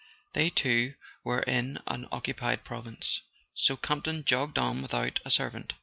[0.33, 3.21] They too were in an occupied province.
[3.53, 5.73] So Campton jogged on without a servant.